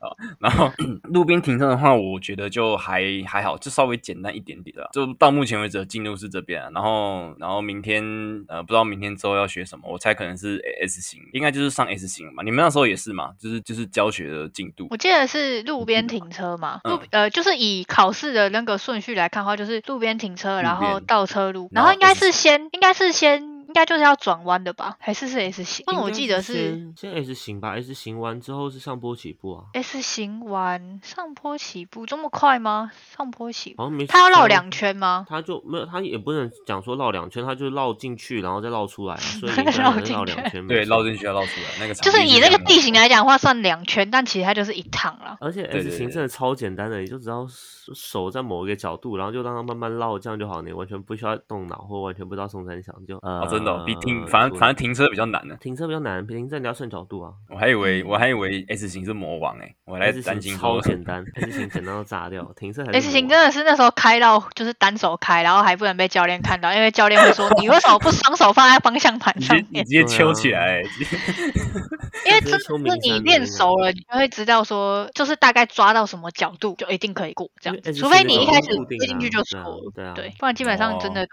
[0.00, 0.70] 好然后
[1.10, 4.88] 路边停车的话，我觉得就还还好，就稍微简单一点点啦。
[4.92, 8.02] 就到目前为止的进度是这边、啊，然后然后明天
[8.48, 12.42] 呃不知道明天之后要学什么，我猜可能是 S 型，应该就是上 S 型嘛。
[12.42, 13.32] 你们那时候也是嘛？
[13.38, 14.96] 就是就是教学的进度我。
[14.96, 24.96] 记得是路边停车嘛，路嗯呃就是以考试的那个顺序来看的话，就是路边停车，然后倒车路，然后应该是先应该是先应该就是要转弯的吧？
[24.98, 25.84] 还是是 S 型？
[25.88, 32.90] 因为我记得是先先 S 型吧，S 型完之后是上坡起步啊，S 型完上坡起步这么快吗？
[33.16, 35.26] 上坡起步，好像没它要绕两圈吗？
[35.28, 45.36] 他就没有，他也不能讲说绕两圈，他就绕进去，然后再绕出来啊，所以 绕进去两圈对，绕进去要绕出来，那个就是以那个地形来讲的话，算两圈，但其实它就是一趟了。
[45.40, 55.56] 而且 S 型真的超简单的，你就只要手手在某一个角度，然后就让它慢慢绕，这样就好，你完全不需要动脑或完全不知道送三想就呃，哦，真的、哦、比停，反正反正停车比较难呢。
[55.60, 57.32] 停车比较难，停车你要顺角度啊。
[57.50, 58.06] 我还以为嗯。
[58.08, 69.82] 我还以为 S 型是魔王哎，我还，S 担心超简单，S 型简单到炸掉， 停车还是 S 型真的是那时候开到就是单手开，然后还不能被教练看到，因为教练会说你为什么不双手放在方向盘上面？
[69.82, 70.82] 你直接揪起来、欸，
[72.26, 77.94] 因为真的是你练熟了，你就会知道说，就是大概抓到什么角度就一定可以过这样。
[77.94, 78.68] 除非你一开始
[79.00, 80.12] 进去就错了，对啊。
[80.14, 81.30] 对，不然基本上真哦的都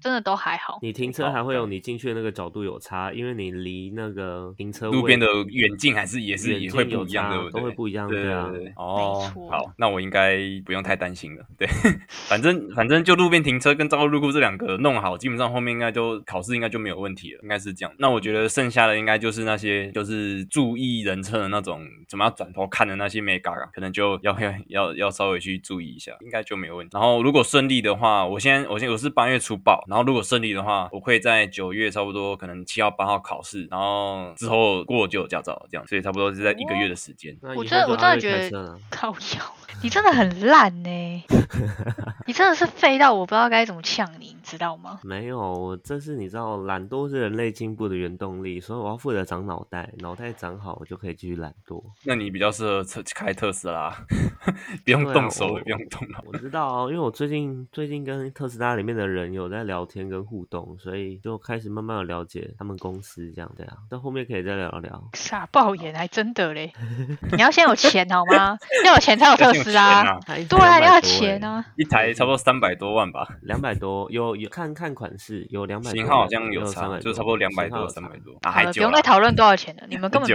[0.00, 0.78] 真的都还好。
[0.82, 7.60] 你停车还会有你进去的那个角度有差，因为你离那个停车位路边的远近还是也是也会有不一样，差对不对？
[7.60, 11.44] 都会不一样对对啊哦，好，那我应该不用太担心了。
[11.58, 11.68] 对，
[12.28, 17.94] 反正反正就路边停车跟道路入库这两个弄好，基本上后面应该就考试应该就没有问题了，应该是这样。
[17.98, 26.90] 那我觉得剩下的应该就是那些就是注意人车的那种，怎么样转头看的那些没嘎嘎，可能就要 要要要稍微去注意一下，应该就没有问题。
[26.92, 37.34] 然后如果顺利的话，我现在我现在我是八月初报，然后如果顺利的话，我会在九月差不多可能七号八号考试，然后之后过就有驾照，这样，所以差不多是在一个月的时间。
[37.40, 41.24] 我真的我真的觉得靠腰，你真的很烂呢、
[42.26, 44.98] 你真的是废到我不知道该怎么呛你，你知道吗？
[45.02, 51.82] 没有，我这是你知道，懒惰是人类进步的原动力，所以我要负责长脑袋，脑袋长好，我就可以继续懒惰。
[52.04, 53.94] 那你比较适合车开特斯拉，
[54.84, 56.22] 不用动手，我也不用动脑。
[56.26, 63.76] 我知道啊，因为我最近最近跟特斯拉里面的人有在聊天跟互动，所以就开始慢慢的了解他们公司这样对啊。
[63.90, 65.10] 到后面可以再聊聊。
[65.12, 66.72] 傻爆眼，还真的嘞！
[67.32, 68.58] 你要先有钱好吗？
[68.84, 70.02] 要有钱才有特斯拉。
[70.02, 71.64] 啊，对啊，要钱欸，啊！
[71.76, 73.26] 一台差不多三百多万吧。
[73.42, 80.28] 两百多，有有有看看款式，有两百型号好像有差，就差不多两百多、三百多啊，好了，不用再讨论多少钱了， 你们根本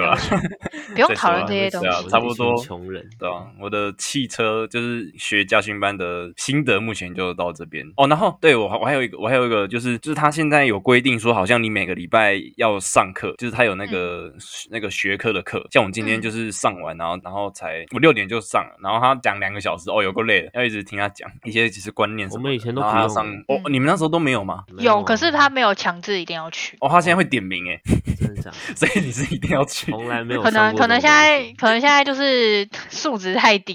[0.93, 2.10] 不用讨论 这些东西。
[2.10, 3.07] 差不多穷人。
[3.19, 8.07] 对啊，我的汽车就是学驾训班的心得，目前就到这边哦。
[8.07, 14.31] 然后对我我还有一个，我还有一个就是就是他现在有规定说，好像你每个礼拜要上课，就是他有那个、
[14.69, 15.65] 那个学科的课。
[15.71, 22.43] 像我们今天嗯就是上完，然后然后才我六点就上了，然后他讲两个小时，哦，有够累的，要一直听他讲一些其实观念什么的。
[22.43, 24.63] 我们以前都然后还要上不用上哦，你们那时候都没有吗？
[24.78, 26.78] 有，可是啊他没有强制一定要去。
[26.82, 27.80] 哦，他现在会点名哎，
[28.19, 28.58] 真的假的？
[28.76, 29.91] 所以你是一定要去。
[29.91, 33.74] 从来没有可能可能现在可能现在就是素质太低，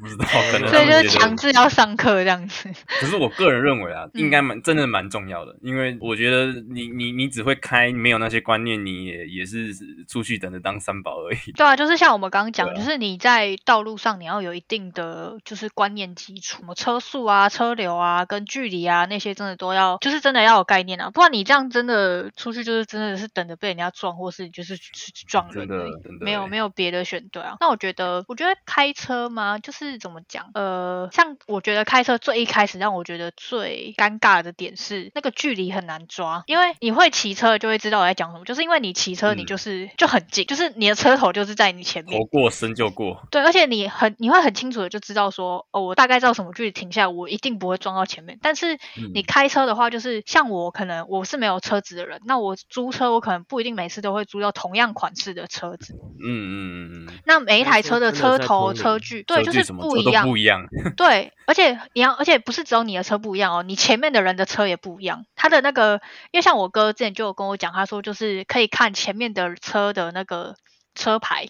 [0.00, 2.68] 不知道，可能所以就是强制要上课这样子。
[3.00, 9.72] 可是我个人认为啊，嗯应该蛮真的蛮重要的，因为我觉得你你你只会开，没有那些观念，你也也是
[10.08, 11.52] 出去等着当三宝而已。
[11.52, 25.86] 对啊，就是像我们刚刚讲，就是你在道路上你要有一定的就是观念基础，什么车速啊、车流啊、跟距离啊那些真的都要，就是真的要有概念啊，不然你这样真的出去就是真的是等着被人家撞，或是就是去去撞人真的
[26.20, 27.56] 没有没有别的选对啊。
[27.60, 39.44] 那我觉得，我觉得开车嘛，就是怎么讲，呃，像我觉得开车最一开始让我觉得最尴尬的点是那个距离很难抓，因为你会骑车就会知道我在讲什么，就是因为你骑车你嗯。
[39.44, 42.18] 就是、就很近，就是你的车头就是在你前面。
[42.18, 42.24] 头。
[42.24, 48.38] 过身就过，对，而且你很你会很清楚的就知道说，哦，我大概知道什么距离停下来，我一定不会撞到前面。
[48.42, 48.78] 但是
[49.12, 55.94] 你嗯开车的话，就是像我可能我是没有车子的人，那我租车我可能不一定每次都会租到同样款式的车子。
[55.94, 56.54] 嗯嗯
[56.92, 60.26] 嗯嗯，那每一台车的车头、车距，对，就是不一样。
[60.26, 60.66] 不一样。
[60.96, 65.24] 对，而且你要，而且不是只有你的车不一样哦，你前面的人的车也不一样。
[65.36, 66.00] 他的那个，
[66.30, 70.56] 因为像我哥之前就有跟我讲，他说就是可以看前面的车的那个
[70.94, 71.48] 车牌，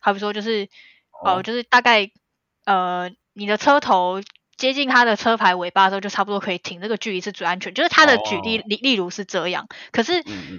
[0.00, 0.68] 好比说就是，
[1.22, 2.10] 哦就是大概
[2.64, 4.20] 呃你的车头。
[4.58, 7.72] 接近他的车牌尾巴的时候，就差不多可以停，这个距离是最安全。
[7.72, 10.12] 就是他的举例哦例例如是这样，可是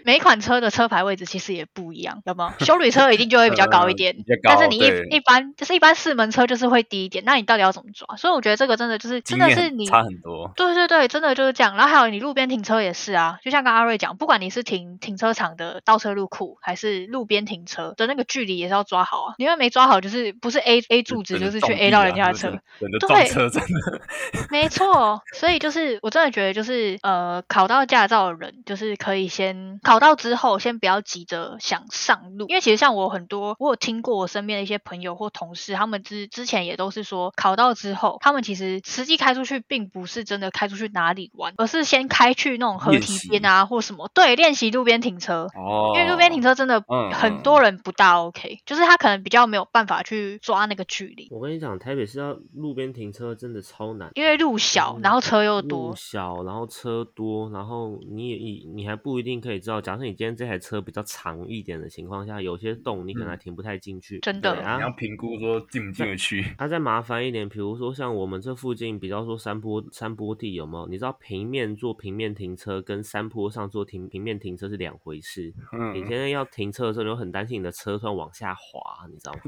[0.05, 2.65] 每款车的车牌位置其实也不一样，有没有？
[2.65, 8.15] 修旅车一定就会比较高一 呃点，但是你一一般就是一般四门车就是会低一点，那你到底要怎么抓？
[8.15, 10.51] 所以我觉得这个真的就是真的是你差很多。
[10.55, 11.75] 对对对，真的就是这样。
[11.75, 19.33] 然后还有你路边停车也是啊，就像刚刚阿瑞讲，不管你是停停车场的倒车入库，还是路边停车的那个距离也是要抓好啊。
[19.37, 22.51] 你因为没抓好，就是不是 A A 柱子，就是去 A 到人家的车。
[22.79, 23.88] 对撞车，真的。
[24.51, 45.47] 没错，所以就是我真的觉得就是呃，考到驾照的人就是可以先考到之后，先不要急着想上路，因为其实像我很多，我有听过我身边的一些朋友或同事，他们之之前也都是说考到之后，他们其实实际开出去并不是真的开出去哪里玩，而是先开去那种河堤边啊或什么，对，练习路边停车。
[45.55, 64.19] 哦，因为路边停车真的嗯很多人不大 OK，、就是他可能比较没有办法去抓那个距离，我跟你讲，台北市要路边停车真的超难，因为路小，嗯然后车又多路，小，然后车多，然后你也你你还不一定可以知道，假设你今天这台车比较长一点的情况下，有些洞你可能还停不太进去。
[64.19, 66.45] 真的你要评估说进不进得去。
[66.57, 70.87] 它再麻烦一点，比如说像我们这附近比较说山坡山坡地有没有？
[70.87, 75.53] 你知道平面做平面停车跟山坡上做停平面停车是两回事。
[75.93, 79.39] 你嗯，现在要停车的时候，你会很担心你的车突然往下滑，你知道吗？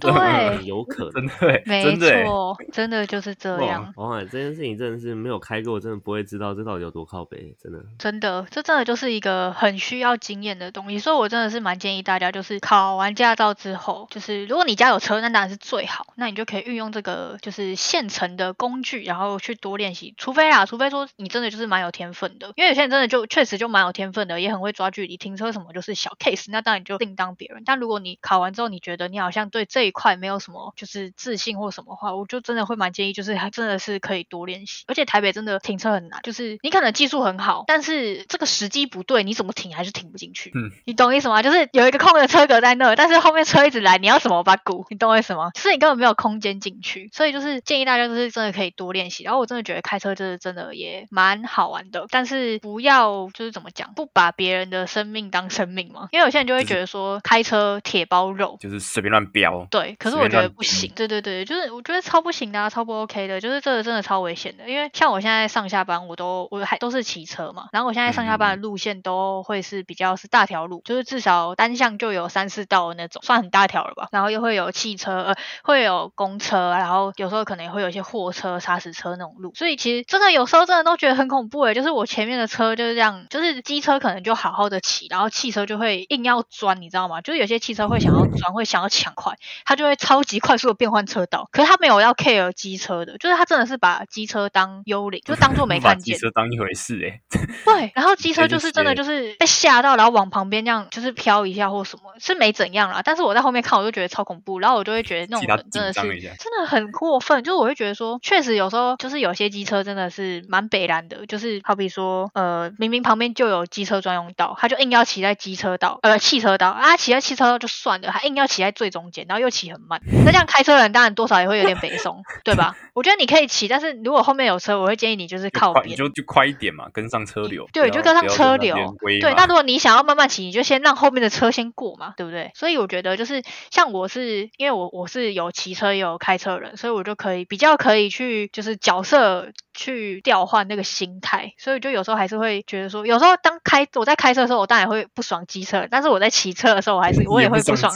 [0.58, 1.28] 对有可 能。
[1.28, 3.94] 真的欸，没错，真的就是这哇样。
[4.25, 7.79] 这件事情真的是没有开过，我真的不会知道这到底有多靠北，真的。
[7.97, 20.13] 真的，这真的就是一个很需要经验的东西，所以我真的是蛮建议大家，就是考完驾照之后，就是如果你家有车，那当然是最好，那你就可以运用这个就是现成的工具，然后去多练习。
[20.17, 27.63] 除非啊，除非说你真的就是蛮有天分的，因为有些人真的就确实就蛮有天分的，也很会抓距离，停车什么就是小 case，那当然就另当别论。
[27.65, 34.84] 但如果你考完之后，你觉得你好像对这一块没有什么就是自信或什么话，我就真的会蛮建议，就是还真的是可以多练习。
[34.88, 40.52] 而且台北真的停车很难，就是你可能技术很好，但是这个时机不对，你怎么停还是停不进去。
[40.54, 41.41] 嗯，你懂意思吗？
[41.41, 44.86] 就是有一个空的车格在那，但是后面车一直来，你要怎么把鼓？
[44.89, 45.52] 你懂我意思吗？
[45.54, 49.24] 就是你根本没有空间进去，所以就是建议大家就是真的可以多练习。
[49.24, 56.08] 然后我真的觉得开车就是真的也蛮好玩的，但是不要就是怎么讲，不把别人的生命当生命嘛。
[56.12, 59.67] 因为有些人就会觉得说开车铁包肉，就是随便乱飙。
[59.69, 60.91] 对，可是我觉得不行。
[60.95, 64.67] 对对对，就是我觉得超不行的啊，超不 OK 的，就是这个真的超危险的。
[64.69, 74.07] 因为像我现在上下班，我都我还都是骑车嘛，然后我现在上下班的路线都会是比较是大条路，就是至少单向就有三四道的那种，算很大条了吧。
[74.11, 87.21] 然后又会有汽车，呃，会有公车，然后有时候可能也会有一些货车、砂石车那种路，所以其实真的有时候真的都觉得很恐怖诶，就是我前面的车就是这样，就是机车可能就好好的骑，然后汽车就会硬要钻，你知道吗？
[87.21, 89.33] 就是有些汽车会想要钻，会想要抢快。
[89.65, 96.15] 它就会超级快速的变换车道，可是他没有要 care 机车的，就是他真的是把把机车当幽灵，就当做没 看见。
[96.15, 97.19] 机车当一回事哎、
[97.65, 103.01] 对，然后机车就是真的就是被吓到，然后往旁边这样就是飘一下或什么，是没怎样啦。
[103.04, 122.75] 但是我在后面看，我就觉得超恐怖，然后我就会觉得那种人真的是真的很过分，就是我会觉得说，确实有时候就是有些机车真的是蛮北蓝的，就是好比说呃明明旁边就有机车专用道，他就硬要骑在机车道呃汽车道啊，骑在汽车道就算了，还硬要骑在最中间，然后又骑很慢，那这样开车的人当然多少也会有点北松，对吧？
[122.93, 125.96] 我觉得你可以骑，但是如果后面有车，我会建议你就是，靠边你。
[125.96, 127.67] 就就快一点嘛，跟上车流。
[127.74, 128.76] 对，就跟上车流。
[129.22, 132.52] 对，那如果你想要慢慢骑，你就先让后面的车先过嘛，对不对？
[132.56, 147.91] 所以我觉得就是像我是因为我我是有骑车也有开车人，所以我就可以比较可以去就是角色去调换那个心态，所以就有时候还是会觉得说，有时候当开我在开车的时候，我当然会不爽机车，但是我在骑车的时候，我还是我也会不爽。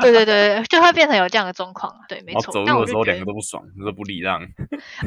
[0.00, 1.92] 对对对对，就会变成有这样的状况。
[2.08, 2.52] 对，没错。
[2.52, 4.40] 走那路的时候两个都不爽，都不礼让。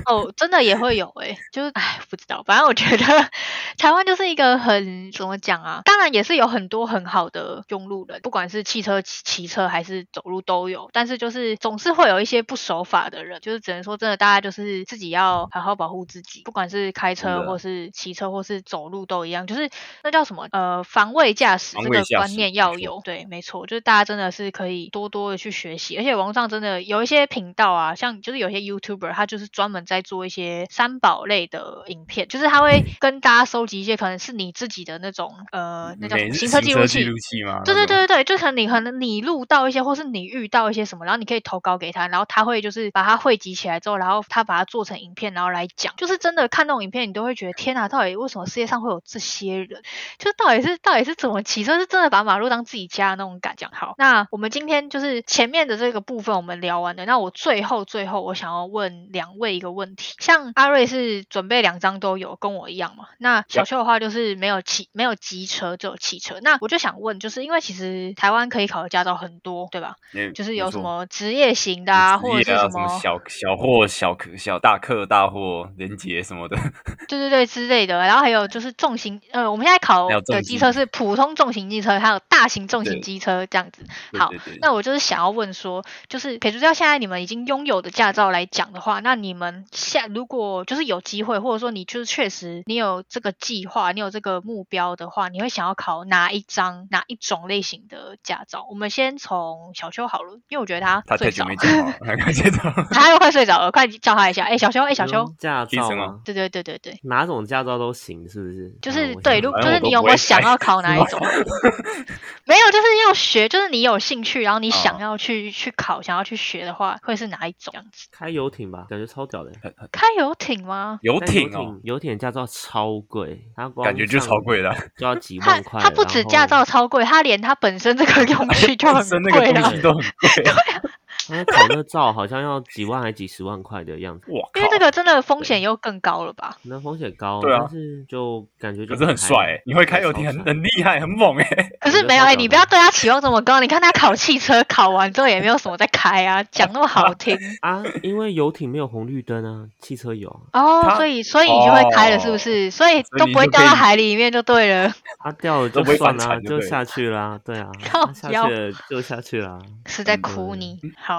[0.06, 3.30] 哦，真的也会有哎、就是哎，不知道，反正我觉得
[3.78, 19.70] 台湾就是一个很怎么讲啊，当然也是有很多很好的用路人，不管是汽车、骑骑车还是走路都有，但是就是总是会有一些不守法的人，就是只能说真的，大家就是自己要好好保护自己，不管是开车或是骑车或是走路都一样，就是
[20.04, 37.16] 那叫什么呃防卫驾驶这个观念要有，对，没错，就是大家真的是可以多多的去学习，而且网上真的有一些频道啊，像就是有些 YouTuber 他就是专门在做一些三宝类的影片，就是他会跟大家收集一些可能是你自己的那种呃那叫行车记录器记录。
[37.18, 37.62] 器吗？
[37.66, 45.94] 对对对对对，就可能你可能你录到一些，或是你遇到一些什么，然后你可以投稿给他，然后他会就是把它汇集起来之后，然后他把它做成影片，然后来讲。
[45.98, 49.82] 就是真的看那种影片，你都会觉得天哪，到底为什么世界上会有这些人？
[50.18, 51.80] 就是到底是到底是怎么骑车？
[51.80, 53.70] 是真的把马路当自己家的那种感觉。
[53.72, 63.06] 好，那我们今天就是前面的这个部分我们聊完了，那我最后最后我想要问两位一个问题，像阿瑞是准备两张都有，跟我一样嘛？
[63.18, 66.40] 那小邱的话就是没有骑没有机车，只有汽车。
[66.42, 69.96] 那我就想问，就是因为其实台湾可以考的驾照很多，对吧？
[70.34, 76.58] 就是有什么职业型的啊，或者是什么小小货、小客、小大客、大货、连接什么的，
[77.08, 83.84] 对对对之类的，然后还有就是重型，呃，我们现在考的机车是普通重型机车，还有大型重型机车这样子。
[84.18, 84.60] 好对对对。
[84.62, 98.66] 那我就是想要问说，就是撇除掉现在你们已经拥有的驾照来讲的话，那你们下如果就是有机会，或者说你就是确实你有这个计划，你有这个目标的话，你会想要考哪一张哪一种类型的驾照？
[98.70, 104.44] 我们先从小秋好了，因为我觉得他睡着他太久没，讲了， 他又快睡着了，快叫他一下。
[104.46, 106.20] 哎，小秋，哎，小秋嗯，驾照吗吗？
[106.26, 107.00] 对对对对对。
[107.04, 108.74] 哪种驾照都行，是不是？
[108.82, 111.20] 就是对，如就是你有没有想要考 哪一种？
[112.46, 118.08] 没有，就是要学，就是你有兴趣，然后你想哦要去、去考，想要去学的话，会是哪一种样子？
[118.12, 119.52] 开游艇吧，感觉超屌的。
[119.92, 121.00] 开游艇吗？
[121.02, 125.80] 游艇哦，，游艇驾照超贵，它感觉就超贵的啊，就要几万块。
[125.82, 129.62] 它不止驾照超贵，它连它本身这个 用具就很本身那个贵了。
[129.62, 130.92] 东西都很贵。
[131.30, 134.50] 他考那照好像要几万还几十万块的样子，哇！
[134.56, 136.58] 因为这个真的风险又更高了吧？
[136.64, 141.48] 那风险高，对啊但是就感觉就可是很帅欸，你会开游艇很很厉害，很猛哎。
[141.82, 143.60] 可是没有哎、你不要对他期望这么高。
[143.60, 152.72] 你看他考汽车，考完之后也没有什么在开啊，讲那么好听 啊，因为游艇没有红绿灯啊，汽车有啊，哦，所以所以你就会开了，是不是？
[152.72, 154.92] 所以都不会掉到海里面就对了。
[155.24, 157.70] 它 掉了就算了就下去啦，对啊，
[158.14, 160.80] 下去了就下去啦，是在嗯哭你。
[160.98, 161.15] 好，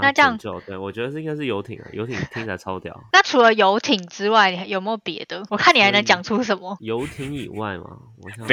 [0.00, 0.36] 那这样
[0.66, 3.04] 对我觉得是应该是游艇啊，游艇听起来超屌。
[3.12, 5.42] 那除了游艇之外，你还有没有别的？
[5.50, 6.76] 我看你还能讲出什么？
[6.80, 7.84] 游艇以外吗，
[8.22, 8.46] 我想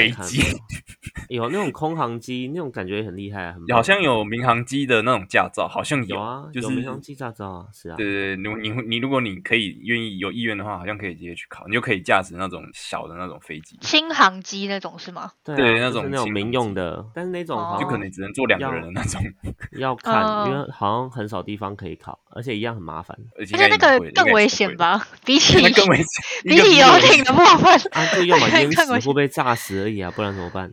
[1.29, 15.31] 有那种空航机，那种感觉也很厉害啊，很好像有民航机的那种驾照，好像有啊，就是有民航机驾照啊，是啊，对对对，你你你如果你可以愿意有意愿的话，好像可以直接去考，你就可以驾驶那种小的那种飞机，轻航机那种是吗？
[15.43, 19.21] 对啊那就是那种民用的，但是那种就可能只能坐两个人的那种，
[19.79, 24.75] 要看，因嗯为好像很少地方可以考，而且一样很麻烦而且那个更危险？
[24.77, 25.05] 吧？
[25.25, 26.05] 比起那更危险，
[26.43, 30.71] 比起游艇的部分，啊，就要么 淹死更危险或被炸死而已啊，不然怎么办？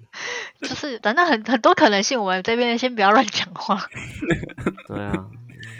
[0.61, 3.86] 就是反正很很多可能性，我们这边先不要乱讲话，
[4.88, 5.12] 对啊，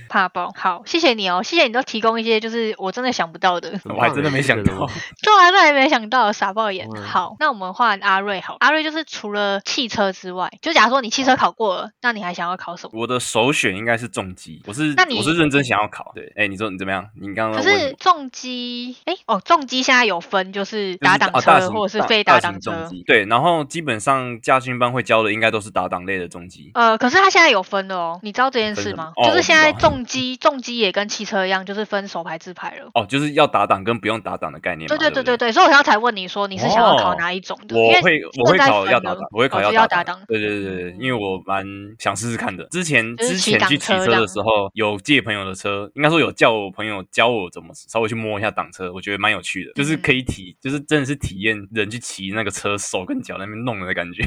[0.09, 0.53] 怕爆。
[0.57, 6.89] 好，谢谢你哦，谢谢你都提供一些就是我真的想不到的，我还真的没想到这个东西对啊，那也没想到，傻爆眼。
[6.95, 13.01] 嗯好，那我们换阿瑞好，阿瑞就是除了汽车之外，就假如说你汽车考过了，那你还想要考什么？
[13.01, 16.13] 我的首选应该是重机，我是那你我是认真想要考。
[16.15, 17.09] 对，哎，你说你怎么样？
[17.21, 26.71] 你刚刚可是重机，哎哦，重机现在有分，就是就是打挡车、或者是非大打挡重机，对，然后基本上驾训班会教的应该都是打挡类的重机。
[26.75, 29.13] 呃，可是他现在有分的哦，你知道这件事吗？
[29.17, 32.91] 哦就是现在在重机重机也跟汽车一样，就是分手排自排了。
[32.95, 34.97] 哦，就是要打档跟不用打档的概念嘛。
[34.97, 37.77] 对对对对对对，所以我刚才才问你说你是想要考哦哪一种的？
[37.77, 40.21] 我会我会考要打档，我会考要打档。
[40.29, 41.65] 对对对对，因为我蛮
[41.99, 42.65] 想试试看的。
[42.71, 54.23] 之前之前去骑车的时候，有借朋友的车，应该说有叫我朋友教我怎么稍微去摸一下挡车，我觉得蛮有趣的，就是嗯可以体，就是真的是体验人去骑那个车手跟脚那边弄的感觉。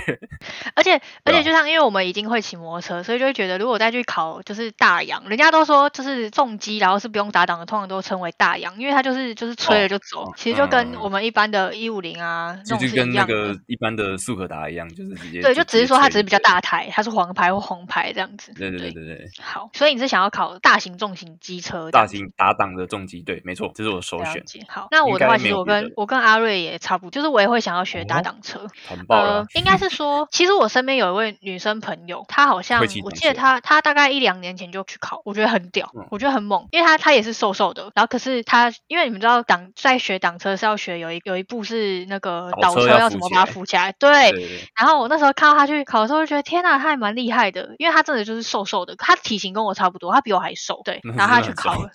[0.76, 13.34] 而且而且就像因为我们已经会骑摩托车，所以就会觉得如果再去考就是大洋，人家都说就是重机，然后是不用打档的，通常都称为大洋，因为它就是就是吹了就走，哦其实就跟嗯我们一般的一五零啊那种就就是跟那一样的。
[13.36, 16.40] 个一般的速可达一样，就是直接对，就只是说它只是比较。
[16.46, 18.54] 大台，它是黄牌或红牌这样子。
[18.54, 22.06] 对对对对对，好，所以你是想要考大型重型机车大？
[22.06, 24.44] 型打档的重机，对，没错，这是我的首选。
[24.68, 28.68] 好，那我的话，其实我跟我跟阿瑞也差不多，就是我也会想要学打哦档车。
[28.88, 44.32] 很爆了呃。，应该是说， 其实我身边有一位女生朋友，她好像我记得她她大概一两年前就去考，我觉得很屌，嗯我觉得很猛，因为他他也是瘦瘦的，然后可是他因为你们知道挡在学挡车是要学有一有一步是那个倒倒车要车要怎么把它扶起来对。
[44.32, 51.02] 对对，然后我那时候看到他去考的时候，就觉得天呐，他还蛮厉害的，因为他真的就是瘦瘦的，他体型跟我差不多，他比我还瘦，对。
[51.18, 51.90] 然后她真的很去考了，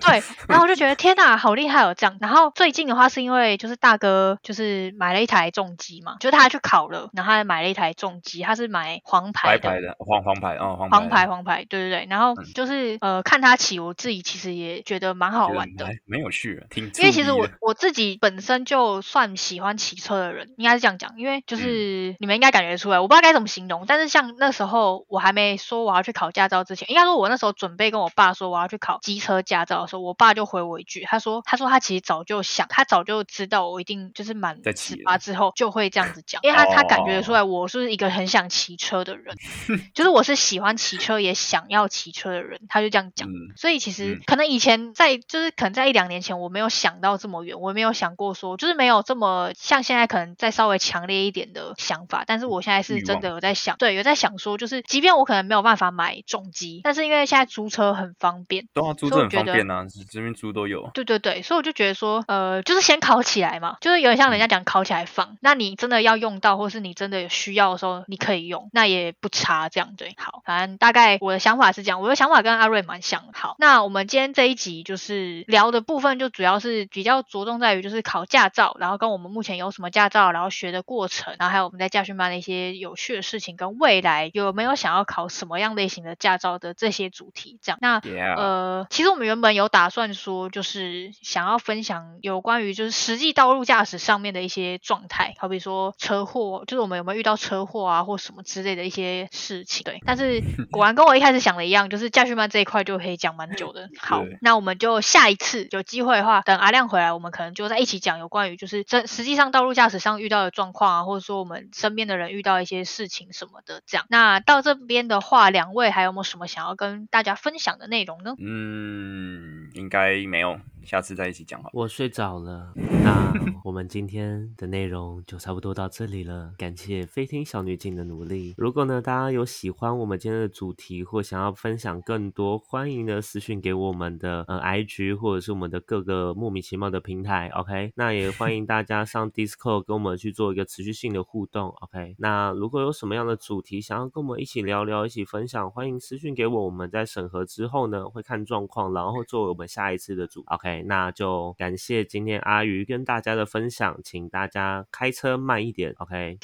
[0.00, 2.16] 对，然后我就觉得天呐，好厉害哦，这样。
[2.20, 9.68] 然后最近的话是因为就是大哥就是买了一台重机嘛，就是他去考了，然后他还买了一台重机，他是买黄牌的。
[9.68, 21.42] 白牌的黄黄牌哦，黄黄牌，黄牌，对对对，然后嗯就是、呃，看他骑，我自己其实也觉得蛮好玩的，蛮蛮有趣的，挺因为其实我我自己本身就算喜欢骑车的人，应该是这样讲，因为嗯。
[21.52, 39.36] 就是你们应该感觉出来，我不知道该怎么形容，但是像那时候我还没说我要去考驾照之前，应该说我那时候准备跟我爸说我要去考机车驾照的时候，我爸就回我一句，他说他说他其实早就想，他早就知道我一定就是满十八之后就会这样子讲，因为他他感觉出来我是一个很想骑车的人，
[39.92, 43.28] 就是我是喜欢骑车也想要骑车的人，他就这样讲。
[43.28, 52.24] 嗯所以其实嗯可能以前在就是可能在一两年前，我没有想到这么远，我没有想过说就是没有这么像现在可能再稍微强烈一点的想法。
[52.26, 58.66] 但是我现在是真的有在想，对，有在想说，就是即便我可能没有办法买重机，但是因为现在租车很方便。
[58.72, 60.90] 对啊，租车很方便啊，这边租都有。
[60.94, 65.36] 对对对，所以我就觉得说，呃，就是先考起来嘛，就是有点像人家讲考起来放。
[65.40, 69.68] 那你真的要用到，或是你真的有需要的时候，你可以用，那也不差。
[69.68, 73.22] 这样对，好，反正大概我的想法是这样，我的想法跟阿瑞蛮像。
[73.32, 87.58] 好，那我们今天这一集就是聊的部分，就主要是比较着重在于就是考驾照，然后跟我们目前有什么驾照，然后学的过程，然后还有我们在驾训班的一些有趣的事情，跟未来有没有想要考什么样类型的驾照的这些主题。
[87.62, 88.00] 这样，那
[88.36, 99.84] 呃，其实我们原本有打算说，就是想要分享有关于就是实际道路驾驶上面的一些状态，好比说车祸，就是我们有没有遇到车祸啊，或什么之类的一些事情。
[99.84, 103.88] 对，但是 果然跟我一开始想的一样，就是驾训班这一块就可以讲蛮久的。
[103.98, 113.82] 好，那我们就下一次有机会的话，等阿亮回来，我们可能就在一起讲有关于就是这实际上道路驾驶上遇到的状况啊，或者说我们身边的人遇到一些事情什么的。
[113.86, 118.34] 这样，那到这边的话，两位还有没有什么想要跟大家分享的内容呢？
[118.38, 121.70] 嗯，应该没有，下次再一起讲好。
[121.72, 122.72] 我睡着了。
[122.74, 123.32] 那
[123.64, 128.54] 我们今天的内容就差不多到这里了，感谢飞听小女警的努力。
[128.56, 137.48] 如果呢大家有喜欢我们今天的主题，或想要分享更多，欢迎呢私讯给我们的呃 IG 或者是我们的各个莫名其妙的平台。
[137.50, 141.68] OK，那也欢迎大家上 Discord 跟我们去做一个持续性的互动。
[141.80, 146.62] OK，那如果有什么样的主题想要跟我们一起聊聊、一起分享，欢迎私讯给我。
[146.62, 150.44] 我们在审核之后呢，会看状况，然后作为我们下一次的主。
[150.46, 155.92] OK，那就感谢今天阿鱼跟大家的分享，请大家开车慢一点。
[156.00, 156.38] OK，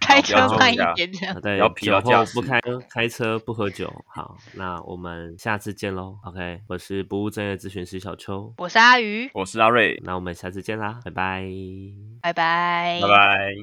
[0.00, 1.40] 开车慢一点这样啊。
[1.40, 3.92] 对，不要疲劳酒驾驶后不开开车不喝酒。
[4.08, 6.18] 好，那我们下次见喽。
[6.24, 11.44] OK，我是不务正业咨询师小邱，我是阿鱼，我是阿瑞，那我们下次见啦，拜拜。
[12.22, 13.60] 拜拜，拜拜。